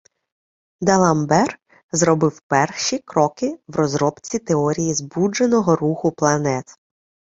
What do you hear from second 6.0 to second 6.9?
планет.